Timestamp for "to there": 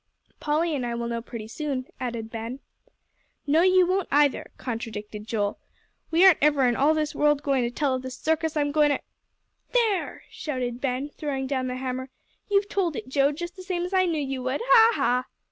8.89-10.23